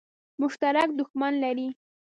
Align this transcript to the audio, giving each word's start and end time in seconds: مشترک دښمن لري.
مشترک 0.41 0.89
دښمن 0.99 1.33
لري. 1.43 1.67